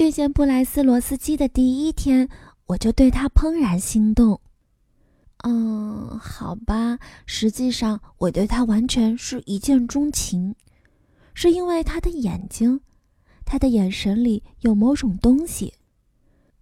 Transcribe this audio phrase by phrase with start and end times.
[0.00, 2.26] 遇见布莱斯罗斯基的第一天，
[2.68, 4.40] 我就对他怦然心动。
[5.44, 10.54] 嗯，好吧，实际上我对他完全是一见钟情，
[11.34, 12.80] 是因为他的眼睛，
[13.44, 15.74] 他的眼神里有某种东西。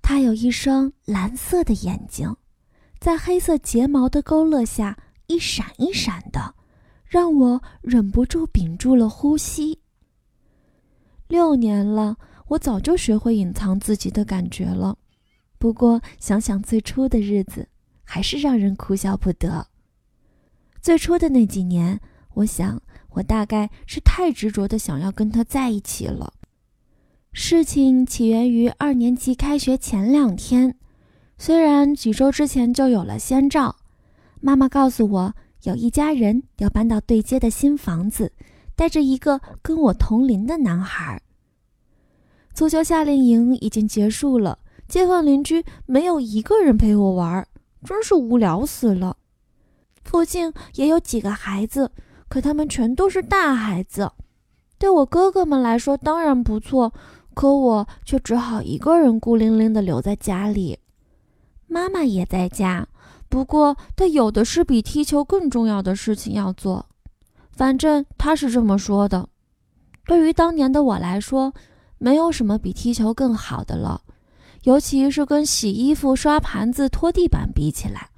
[0.02, 2.34] 他有一双蓝色的眼睛，
[2.98, 4.98] 在黑色睫毛的勾勒下
[5.28, 6.56] 一闪一闪的，
[7.06, 9.78] 让我忍不住屏住了呼吸。
[11.28, 12.16] 六年了，
[12.48, 14.96] 我早就学会隐藏自己的感觉了。
[15.58, 17.68] 不过想想最初的日子，
[18.04, 19.66] 还是让人哭笑不得。
[20.80, 22.00] 最初的那几年，
[22.34, 26.32] 我想我大概是太执着的想要跟他在一起了。
[27.32, 30.76] 事情起源于二年级开学前两天，
[31.36, 33.76] 虽然几周之前就有了先兆，
[34.40, 38.32] 妈妈告诉我有一家人要搬到对街的新房子，
[38.74, 41.20] 带着一个跟我同龄的男孩。
[42.58, 47.46] 足球夏令营已经结束了，街坊邻居没有一个人陪我玩，
[47.84, 49.16] 真是无聊死了。
[50.02, 51.92] 附近也有几个孩子，
[52.28, 54.10] 可他们全都是大孩子，
[54.76, 56.92] 对我哥哥们来说当然不错。
[57.32, 60.80] 可我却只好一个人孤零零地留在家里，
[61.68, 62.88] 妈妈也在家，
[63.28, 66.84] 不过她有的是比踢球更重要的事情要做，
[67.52, 69.28] 反正她是这么说的。
[70.06, 71.54] 对于当年的我来说，
[71.98, 74.02] 没有什么比踢球更好的了，
[74.62, 78.08] 尤其是跟洗衣服、刷盘子、拖地板比起来。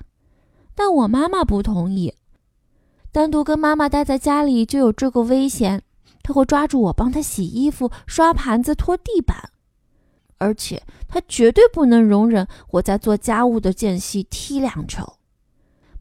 [0.74, 2.14] 但我妈妈不同意，
[3.12, 5.82] 单独跟妈妈待在家里就有这个危险。
[6.22, 9.50] 她会抓住我，帮她洗衣服、刷盘子、拖地板，
[10.38, 15.14] 而且她绝对不能容忍我在做家务的间隙踢两球。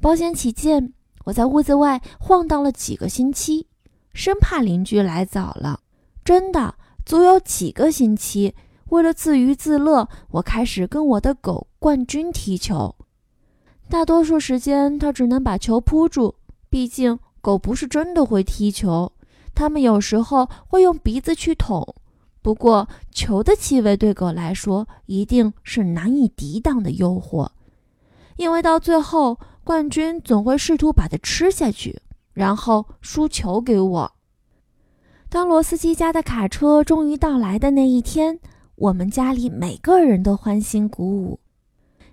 [0.02, 0.93] 保险起见，
[1.25, 3.67] 我在屋子外晃荡了几个星期，
[4.14, 5.80] 生怕邻居来早了。
[6.23, 6.75] 真的，
[7.09, 8.53] 足有几个星期。
[8.89, 12.95] 为了自娱自乐，我开始跟我的狗冠军踢球。
[13.89, 16.35] 大多数时间，它只能把球扑住，
[16.69, 19.11] 毕竟狗不是真的会踢球。
[19.55, 21.95] 他们有时候会用鼻子去捅，
[22.43, 27.49] 不过球的气味对狗来说一定是难以抵挡的诱惑，
[28.37, 31.99] 因为到最后冠军总会试图把它吃下去，
[32.33, 34.11] 然后输球给我。
[35.30, 38.40] 当罗斯基家的卡车终于到来的那一天，
[38.76, 41.40] 我们家里每个人都欢欣鼓舞，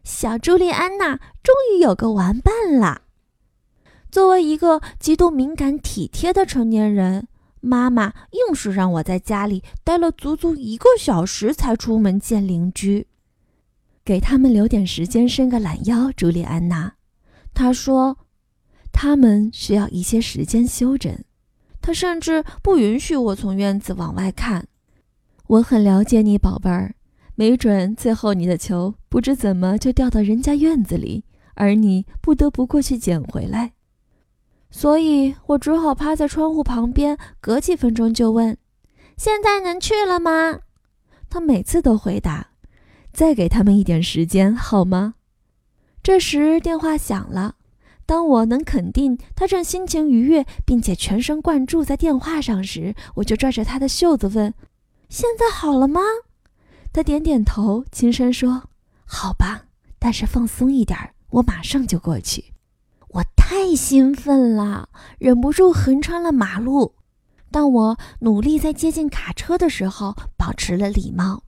[0.05, 3.03] 小朱莉安娜终于有个玩伴了。
[4.11, 7.29] 作为一个极度敏感体贴的成年人。
[7.61, 13.09] 妈妈硬是让我在家里待了足足一个小时才出门见邻居，
[14.05, 16.13] 给他们留点时间伸个懒腰。
[16.13, 16.93] 朱莉安娜，
[17.53, 18.19] 她说，
[18.93, 21.19] 他们需要一些时间休整。
[21.87, 24.67] 他甚至不允许我从院子往外看。
[25.47, 26.97] 我很了解你，宝贝儿，
[27.37, 31.23] 没准最后你的球不知怎么就掉到人家院子里，
[31.55, 33.75] 而你不得不过去捡回来。
[34.69, 38.59] 所以我只好趴在窗户旁边，隔几分钟就问
[39.17, 40.59] ：“现在能去了吗？”
[41.31, 42.49] 他每次都回答
[43.15, 45.15] ：“再给他们一点时间，好吗？”
[46.03, 47.56] 这时电话响了。
[48.07, 54.55] 当我能肯定他正心情愉悦，并且全神贯注在电话上时，我就拽着他的袖子问
[55.11, 56.01] ：“现在好了吗？”
[56.93, 58.69] 他点点头，轻声说
[59.05, 59.65] ：“好吧，
[59.99, 60.97] 但是放松一点，
[61.31, 62.53] 我马上就过去。”
[63.11, 64.89] 我太兴奋了，
[65.19, 66.95] 忍不住横穿了马路。
[67.51, 71.43] 当我努力在接近卡车的时候，保持了礼貌。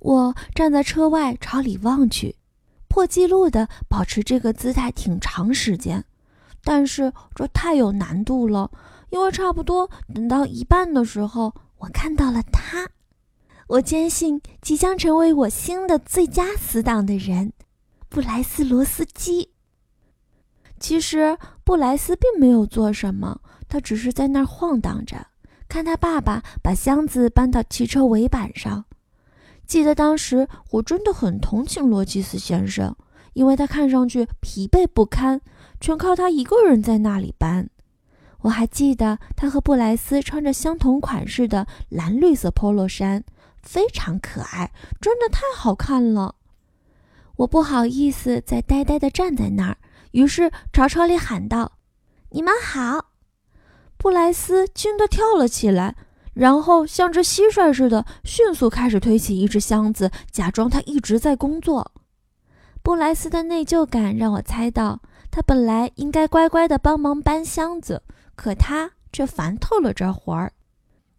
[0.00, 2.36] 我站在车外朝里望去，
[2.92, 6.04] 破纪录的保持这个姿态挺长时间。
[6.62, 8.70] 但是这太有难度了，
[9.08, 12.86] 因为差不多等到一半的时候，我看到了他。
[13.66, 17.54] 我坚信即将成为我新的最佳死党的人——
[18.10, 19.48] 布莱斯罗斯基。
[20.78, 25.28] 其实布莱斯并没有做什么，他只是在那儿晃荡着，
[25.66, 28.84] 看他爸爸把箱子搬到汽车尾板上。
[29.72, 32.94] 记得当时我真的很同情罗基斯先生，
[33.32, 35.40] 因为他看上去疲惫不堪，
[35.80, 37.70] 全靠他一个人在那里搬。
[38.42, 43.24] 我还记得他和布莱斯穿着相同款式的蓝绿色 polo 衫，
[43.62, 46.34] 非常可爱，真的太好看了。
[47.36, 49.78] 我不好意思再呆呆地站在那儿。
[50.10, 51.78] 于是朝车里喊道
[52.32, 53.06] ：“你们好！”
[53.96, 55.96] 布莱斯惊得跳了起来，
[56.34, 61.92] 然后像只蟋蟀似的迅速开始推起一只箱子，假装他一直在工作。
[62.82, 65.00] 布莱斯的内疚感让我猜到，
[65.30, 68.02] 他本来应该乖乖地帮忙搬箱子，
[68.34, 70.52] 可他却烦透了这活儿。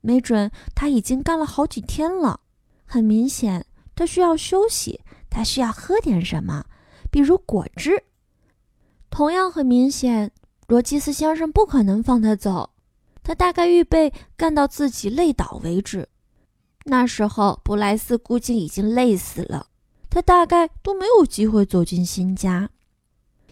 [0.01, 2.42] 没准他已经干了好几天了。
[2.86, 5.00] 很明显，他需要休息，
[5.30, 6.66] 他需要喝点什么，
[7.09, 8.04] 比如果汁。
[9.09, 10.31] 同样很明显，
[10.68, 12.71] 罗基斯先生不可能放他走，
[13.24, 16.08] 他大概预备干到自己累倒为止。
[16.86, 19.68] 那时候，布莱斯估计已经累死了，
[20.10, 22.70] 他大概都没有机会走进新家。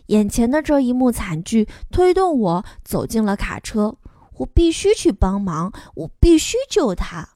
[0.08, 3.96] 眼前的这一幕惨剧推动我走进了卡车，
[4.40, 7.30] 我必须去帮忙，我必须救他。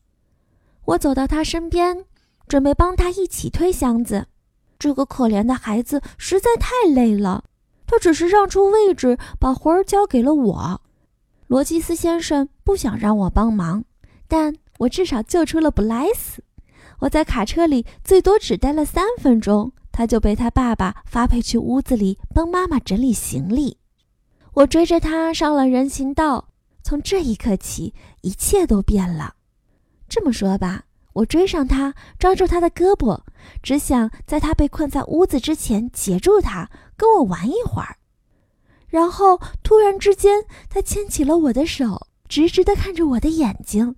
[0.84, 2.06] 我走到他身边，
[2.48, 4.28] 准备帮他一起推箱子。
[4.78, 7.46] 这个可怜的孩子实在太累了。
[7.88, 10.82] 他只是让出位置，把活儿交给了我。
[11.48, 13.84] 罗基斯先生不想让我帮忙，
[14.28, 16.44] 但我至少救出了布莱斯。
[17.00, 23.78] 我在卡车里最多只待了三分钟，他就被他爸爸发配去屋子里帮妈妈整理行李。
[24.54, 26.50] 我追着他上了人行道。
[26.82, 29.36] 从这一刻起，一切都变了。
[30.08, 30.84] 这么说吧。
[31.14, 33.22] 我追上他，抓住他的胳膊，
[33.64, 37.98] 只想在他被困在屋子之前截住他，跟我玩一会儿。
[38.96, 43.98] 然后突然之间，他牵起了我的手，直直地看着我的眼睛，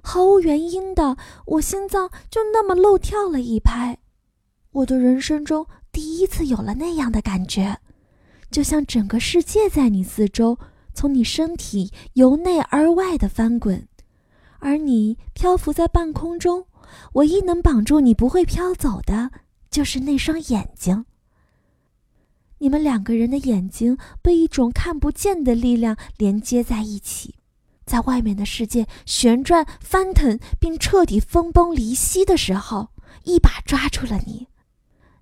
[0.00, 3.98] 毫无原因的，我心脏就那么漏跳了一拍。
[4.70, 7.76] 我的人生中第一次有了那样的感觉，
[8.50, 10.56] 就像整个世界在你四周，
[10.94, 13.86] 从你身体由内而外的翻滚。
[14.60, 16.64] 而你漂浮在半空中，
[17.12, 19.30] 唯一能绑住你不会飘走的，
[19.70, 21.04] 就是那双眼睛。
[22.58, 27.34] 你们两个人的眼睛被一种看不见的力量连接在一起，
[27.84, 32.88] 在外面的世界旋转翻腾并彻底分崩离析的时候，
[33.24, 34.48] 一把抓住了你。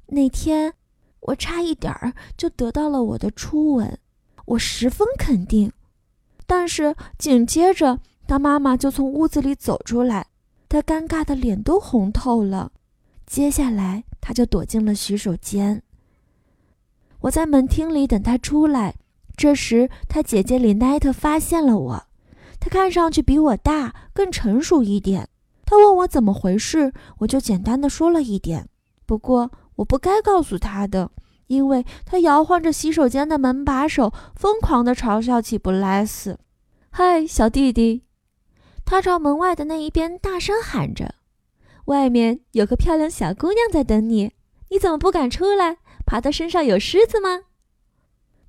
[0.06, 0.74] 那天，
[1.20, 3.98] 我差一点儿就得到了我的初吻，
[4.44, 5.72] 我十分肯定。
[6.46, 8.00] 但是紧接着。
[8.28, 10.26] 他妈妈就从屋子里走出来，
[10.68, 12.72] 他尴尬的脸都红透了。
[13.24, 15.80] 接下来，他就躲进了洗手间。
[17.26, 18.94] 我在门厅里等他出来。
[19.36, 22.06] 这时，他姐姐里奈特发现了我。
[22.58, 25.28] 他看上去比我大，更成熟一点。
[25.64, 28.68] 他问我怎么回事，我就简单的说了一点。
[29.04, 31.10] 不过，我不该告诉他的，
[31.48, 36.38] 因为他摇晃着洗手间的门把手，疯狂的嘲笑起布莱斯。
[36.90, 38.04] 嗨，小弟弟。
[38.84, 41.16] 他朝门外的那一边大声喊着
[41.86, 44.32] ：“外面有个漂亮小姑娘在等你，
[44.70, 45.78] 你怎么不敢出来？
[46.06, 47.40] 爬的身上有虱子吗？”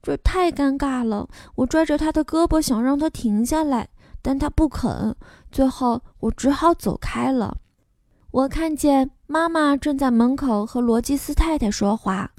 [0.02, 1.28] 这太尴尬了。
[1.56, 3.90] 我拽着他的胳膊，想让他停下来，
[4.22, 5.14] 但他不肯。
[5.52, 7.58] 最后，我只好走开了。
[8.32, 12.32] 我看见妈妈正在门口和罗基斯太太说话。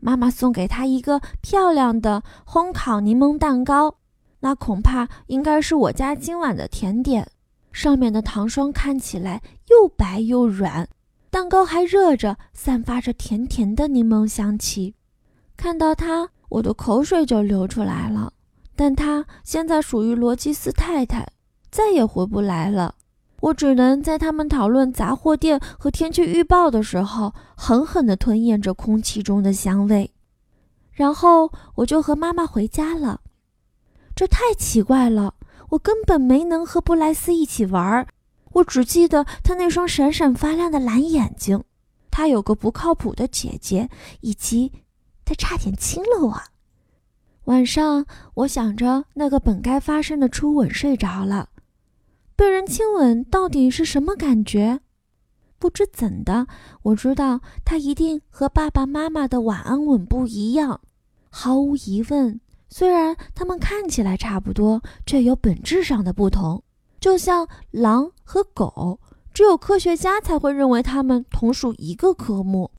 [0.00, 3.94] 妈妈送给他一个漂亮的烘烤柠檬蛋糕，
[4.40, 7.30] 那恐怕应该是我家今晚的甜点。
[7.70, 10.88] 上面的糖霜看起来又白又软，
[11.32, 14.94] 蛋糕还热着，散发着甜甜的柠檬香气。
[15.56, 18.34] 看到它，我的口水就流出来了。
[18.76, 21.26] 但它现在属于罗基斯太太，
[21.70, 22.96] 再也回不来了。
[23.40, 30.12] 我只能在他们讨论杂货店和天气预报的时候，狠狠地吞咽着空气中的香味。
[30.92, 33.22] 然后我就和妈妈回家了。
[34.14, 35.32] 这太奇怪了。
[35.70, 38.06] 我根本没能和布莱斯一起玩儿，
[38.54, 41.62] 我只记得他那双闪闪发亮的蓝眼睛，
[42.10, 43.88] 他有个不靠谱的姐姐，
[44.20, 44.72] 以及
[45.24, 46.42] 他差点亲了我。
[47.44, 51.48] 晚上，我想着那个本该发生的初吻睡着了。
[52.36, 54.80] 被人亲吻到底是什么感觉？
[55.58, 56.46] 不知怎的，
[56.82, 60.80] 我知道他一定和爸爸妈妈的晚安吻不一样，
[61.30, 62.40] 毫无疑问。
[62.68, 66.64] 虽然它们看起来差不多，却有本质上的不同。
[67.02, 69.00] 就像狼和狗，
[69.34, 72.70] 只有科学家才会认为它们同属一个科目。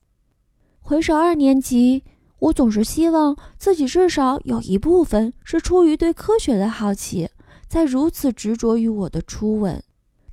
[0.80, 2.06] 回首二年级，
[2.40, 7.30] 我总是希望自己至少有一部分是出于对科学的好奇，
[7.68, 9.84] 才如此执着于我的初吻。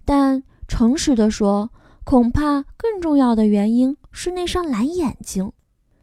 [0.04, 1.70] 但诚实的说，
[2.04, 5.50] 恐怕更重要的原因是那双蓝眼睛。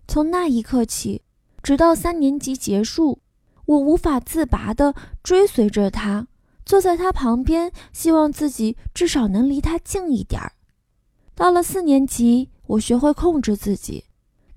[0.10, 1.22] 从那一刻起，
[1.64, 3.20] 直到三年级结束。
[3.66, 6.28] 我无法自拔地追随着他，
[6.68, 10.52] 坐在他旁边，希望自己至少能离他近一点儿。
[11.34, 14.04] 到了四年级，我学会控制自己，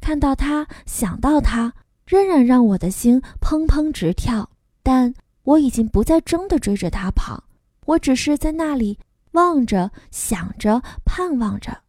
[0.00, 1.72] 看到他，想到他，
[2.04, 4.50] 仍然让我的心砰砰直跳。
[4.82, 5.14] 但
[5.44, 7.44] 我已经不再真的追着他跑，
[7.86, 8.98] 我只是在那里
[9.32, 11.82] 望着、想着、盼望着。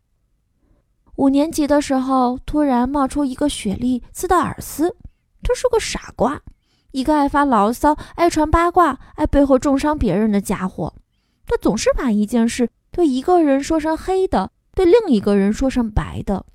[1.15, 4.95] 五年级的时候，突然冒出一个雪莉斯的尔斯，
[5.41, 6.39] 他是个傻瓜。
[6.91, 10.93] 一个爱发牢骚、爱传八卦、爱背后重伤别人的家伙，
[11.45, 16.45] 他总是把一件事对一个人说成黑的，对另一个人说成白的。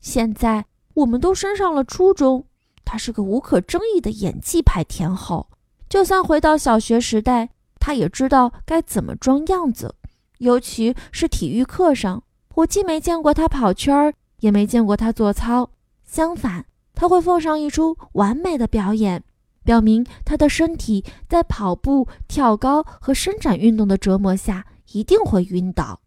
[0.00, 2.44] 现在我们都升上了初中，
[2.84, 5.48] 他是个无可争议的演技派天后。
[5.88, 9.94] 就算回到小学时代，他也知道该怎么装样子。
[10.38, 12.24] 尤其是体育课上，
[12.56, 15.70] 我既没见过他跑圈儿，也没见过他做操。
[16.04, 16.64] 相反，
[16.94, 19.22] 他会奉上一出完美的表演，
[19.64, 26.00] 表明他的身体在跑步、跳高和伸展运动的折磨下一定会晕倒。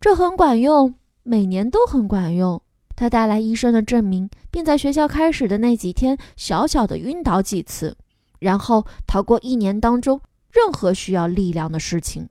[0.00, 2.60] 这很管用，每年都很管用。
[2.96, 7.96] 他带来医生的证明，并在学校开始的那几天小小的晕倒几次，
[8.38, 10.20] 然后逃过一年当中
[10.52, 12.28] 任何需要力量的事情，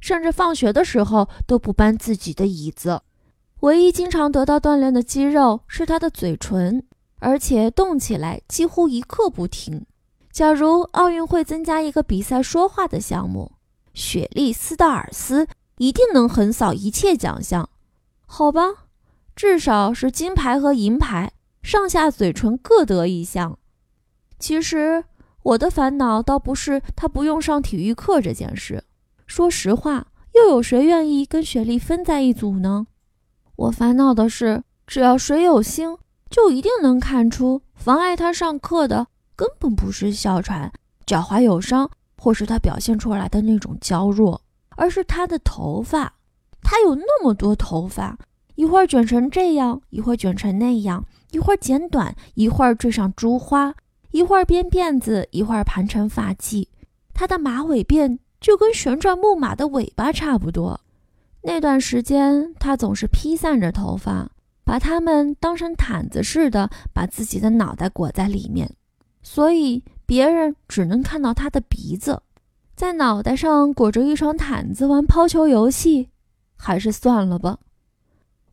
[0.00, 3.02] 甚至放学的时候都不搬自己的椅子。
[3.60, 6.82] 唯一经常得到锻炼的肌肉是他的嘴唇，
[7.20, 9.86] 而且动起来几乎一刻不停。
[10.32, 13.52] 假如奥运会增加一个比赛说话的项目，
[13.94, 15.46] 雪莉·斯道尔斯
[15.78, 17.70] 一定能横扫一切奖项。
[18.26, 18.62] 好吧。
[19.36, 23.58] 至少是金牌和银牌，上下嘴唇各得一项。
[24.38, 25.04] 其实
[25.42, 28.84] 我的烦恼倒不是他不用上体育课这件事。
[29.26, 32.86] 说实话，又有谁愿意跟雪莉分在一组呢？
[33.56, 35.96] 我烦恼的是，只要谁有心，
[36.30, 39.06] 就一定能看出妨碍他上课的
[39.36, 40.72] 根本不是哮喘、
[41.04, 44.40] 脚踝有伤，或是他表现出来的那种娇弱，
[44.76, 46.12] 而是他的头发。
[46.62, 48.16] 他有那么多头发。
[48.56, 53.74] 一会儿卷成这样，一会儿卷成那样，一会儿剪短，一会儿缀上珠花，
[54.10, 56.68] 一会儿编辫子，一会儿盘成发髻。
[57.14, 60.78] 他的马尾辫就跟旋转木马的尾巴差不多。
[61.42, 64.30] 那段时间，他总是披散着头发，
[64.70, 68.72] 把它们当成毯子似的，把自己的脑袋裹在里面，
[69.20, 72.22] 所以别人只能看到他的鼻子。
[72.76, 76.10] 在脑袋上裹着一床毯子玩抛球游戏，
[76.56, 77.58] 还是算了吧。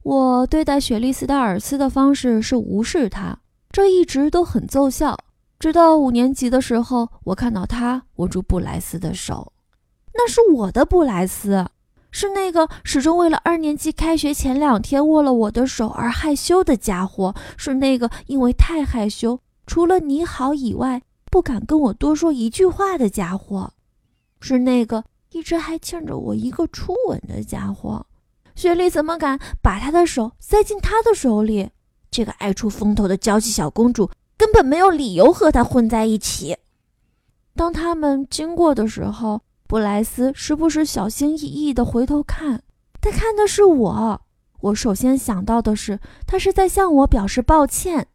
[0.02, 3.38] 我对待雪莉斯达尔斯的方式是无视她，
[3.70, 5.16] 这一直都很奏效。
[5.60, 9.54] 直到五年级的时候，我看到他握住布莱斯的手，
[10.16, 11.68] 那是我的布莱斯，
[12.20, 23.72] 是那个始终为了二年级开学前两天握了我的手而害羞的家伙，是那个因为太害羞，除了你好以外不敢跟我多说一句话的家伙，
[24.40, 28.04] 是那个一直还欠着我一个初吻的家伙。
[28.56, 31.70] 雪莉怎么敢把他的手塞进他的手里？
[32.10, 36.58] 这个爱出风头的娇气小公主根本没有理由和他混在一起。
[37.56, 42.64] 当他们经过的时候，布莱斯时不时小心翼翼地回头看，
[43.02, 44.22] 他看的是我。
[44.62, 48.08] 我首先想到的是，他是在向我表示抱歉。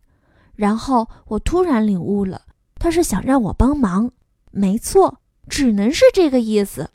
[0.55, 2.43] 然后我突然领悟了，
[2.77, 4.11] 他是想让我帮忙。
[4.51, 6.91] 没错，只能是这个意思。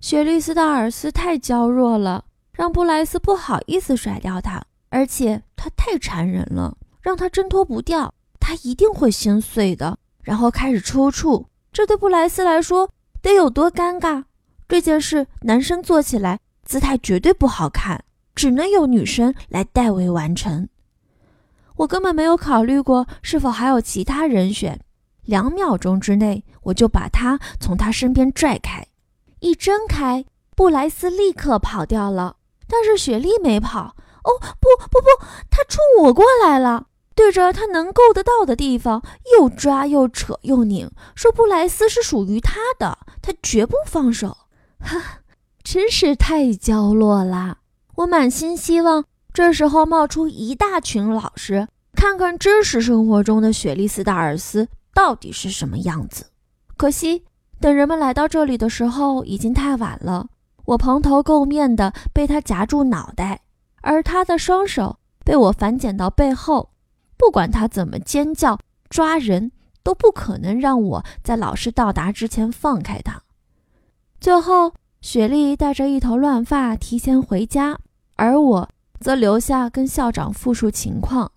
[0.00, 2.26] 雪莉斯的尔斯太娇弱了。
[2.52, 11.46] 让布莱斯不好意思甩掉他，而且他太缠人了，让他挣脱不掉，他一定会心碎的，然后开始抽搐。
[11.72, 12.90] 这对布莱斯来说
[13.22, 14.24] 得有多尴尬？
[14.68, 20.68] 这件事男生做起来姿态绝对不好看，只能由女生来代为完成。
[21.76, 24.80] 我根本没有考虑过是否还有其他人选，
[25.22, 28.86] 两秒钟之内我就把他从他身边拽开，
[29.40, 30.24] 一睁开，
[30.56, 32.36] 布莱斯立刻跑掉了。
[32.66, 39.02] 但是雪莉没跑哦，不不不，他冲我过来了，对着他能够得到的地方
[39.38, 44.36] 又抓又扯又拧，说布莱斯是属于他的，他绝不放手。
[44.80, 45.20] 哈，
[45.62, 47.58] 真是太娇弱啦！
[47.96, 56.26] 我满心希望这时候冒出一大群老师，看看真实生活中的雪莉斯达尔斯到底是什么样子。
[56.76, 57.24] 可惜，
[57.60, 60.26] 等人们来到这里的时候，已经太晚了。
[60.64, 63.42] 我蓬头垢面的被他夹住脑袋，
[63.82, 66.70] 而他的双手被我反剪到背后。
[67.24, 68.58] 不管他怎么尖叫、
[68.90, 69.52] 抓人，
[69.84, 73.22] 都不可能让我在老师到达之前放开他。
[74.20, 77.78] 最后，雪莉带着一头乱发提前回家，
[78.16, 81.30] 而我则留下跟校长复述情况。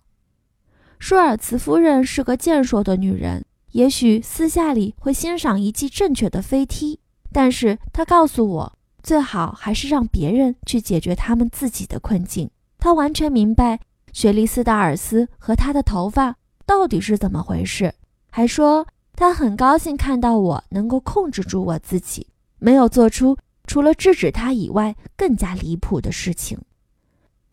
[0.98, 6.98] 舒尔茨夫人是个健硕的女人，也许私下里会欣赏一记正确的飞踢，
[7.32, 8.72] 但是她告诉我。
[9.04, 12.50] 最好还是让别人去解决他们自己的困境。
[12.76, 13.78] 她完全明白
[14.16, 17.92] 雪莉斯达尔斯和他的头发到底是怎么回事，
[18.30, 22.26] 还说他很高兴看到我能够控制住我自己，
[22.58, 26.58] 没有做出除了制止他以外更加离谱的事情。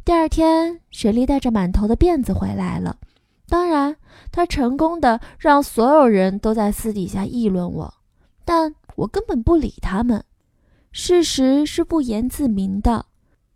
[0.05, 2.95] 第二天，雪莉带着满头的辫子回来了。
[3.49, 3.97] 当然，
[4.31, 7.93] 她成功的让所有人都在私底下议论我，
[8.45, 10.23] 但我根本不理他们。
[10.93, 13.07] 事实是不言自明的，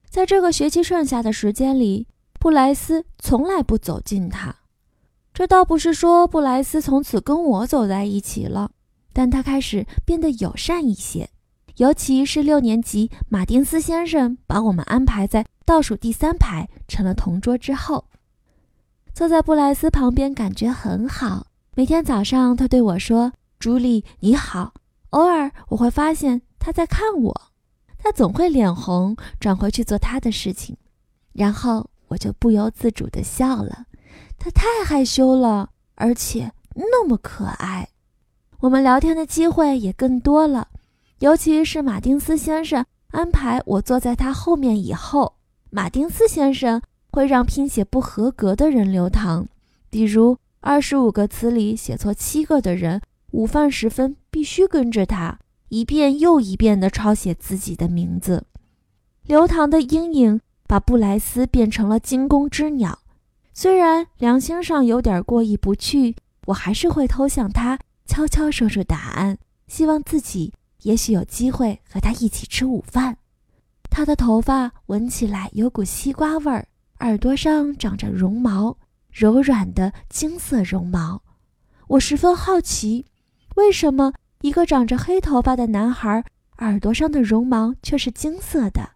[0.09, 2.05] 在这个学期剩下的时间里，
[2.39, 4.55] 布莱斯从来不走近他。
[5.33, 8.71] 这倒不是说布莱斯从此跟我走在一起了，
[9.13, 11.29] 但他开始变得友善一些。
[11.77, 18.05] 尤其是六年级，马丁斯先生把我们安排在倒数第三排，成了同桌之后，
[19.13, 21.47] 坐在布莱斯旁边，感觉很好。
[21.75, 24.73] 每天早上，他对我说：“朱莉，你好。”
[25.11, 27.41] 偶尔我会发现他在看我，
[27.99, 30.75] 他总会脸红，转回去做他的事情，
[31.33, 33.85] 然后我就不由自主地笑了。
[34.37, 37.89] 他太害羞了，而且那么可爱。
[38.59, 40.69] 我们聊天的机会也更多了。
[41.19, 45.33] 尤其是马丁斯先生安排我坐在他后面以后，
[45.69, 49.47] 马丁斯先生会让拼写不合格的人留堂，
[49.89, 58.45] 比如二十五个词里写错七个的人，午饭时分必须跟着他一遍又一遍地抄写自己的名字。
[59.23, 62.99] 留堂的阴影把布莱斯变成了惊弓之鸟，
[63.53, 66.15] 虽然良心上有点过意不去，
[66.47, 70.53] 我还是会偷向他悄悄说出答案，希望自己。
[70.83, 73.17] 也许有机会和他一起吃午饭。
[73.89, 76.67] 他的头发闻起来有股西瓜味儿，
[76.99, 78.77] 耳朵上长着绒毛，
[79.11, 81.23] 柔软的金色绒毛。
[81.87, 83.05] 我十分好奇，
[83.55, 86.23] 为什么一个长着黑头发的男孩
[86.59, 88.91] 耳朵上的绒毛却是金色的？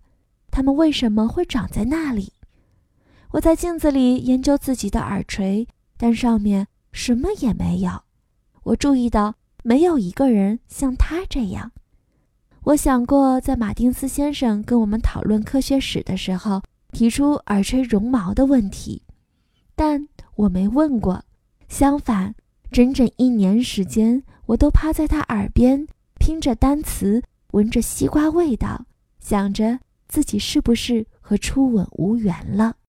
[0.52, 2.34] 它们为什么会长在那里？
[3.32, 5.68] 我在镜子里研究自己的耳垂，
[5.98, 8.04] 但上面什么也没有。
[8.64, 9.36] 我注意到。
[9.64, 11.72] 没有一个人像他这样。
[12.64, 19.04] 我想过，在马丁斯先生跟我们讨论科学史的时候，提出耳垂绒毛的问题，
[19.76, 21.24] 但我没问过。
[21.70, 22.34] 相反，
[22.72, 25.86] 整整一年时间，我都趴在他耳边
[26.18, 28.86] 拼着单词，闻着西瓜味道，
[29.20, 29.78] 想着
[30.12, 32.76] 自己是不是和初吻无缘了。